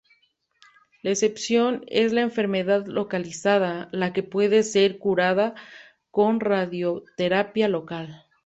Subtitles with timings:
[1.03, 5.53] La excepción es la enfermedad localizada, la que puede ser curada
[6.09, 8.25] con radioterapia local.